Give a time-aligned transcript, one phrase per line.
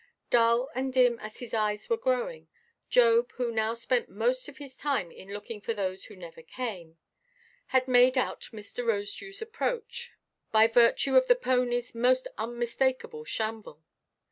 [0.31, 2.47] Dull and dim as his eyes were growing,
[2.89, 6.97] Job, who now spent most of his time in looking for those who never came,
[7.67, 8.83] had made out Mr.
[8.83, 10.13] Rosedewʼs approach,
[10.51, 13.83] by virtue of the ponyʼs most unmistakable shamble.